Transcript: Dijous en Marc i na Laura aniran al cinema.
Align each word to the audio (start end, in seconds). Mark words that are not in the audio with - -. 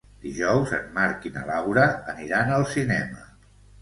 Dijous 0.21 0.71
en 0.77 0.87
Marc 0.95 1.27
i 1.29 1.31
na 1.37 1.43
Laura 1.49 1.85
aniran 2.15 2.53
al 2.57 2.67
cinema. 2.73 3.29